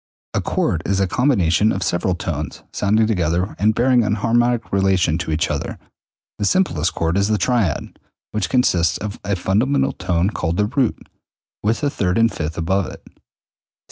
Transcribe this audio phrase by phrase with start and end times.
[0.33, 5.19] A chord is a combination of several tones sounding together and bearing an harmonic relation
[5.19, 5.77] to each other.
[6.39, 7.99] The simplest chord is the triad,
[8.31, 11.07] which consists of a fundamental tone called the root,
[11.61, 13.05] with the third and fifth above it.